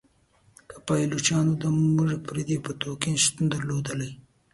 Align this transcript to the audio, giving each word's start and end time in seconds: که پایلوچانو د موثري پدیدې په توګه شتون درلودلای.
که 0.69 0.75
پایلوچانو 0.87 1.53
د 1.61 1.63
موثري 1.95 2.17
پدیدې 2.25 2.57
په 2.65 2.71
توګه 2.81 3.05
شتون 3.23 3.45
درلودلای. 3.49 4.11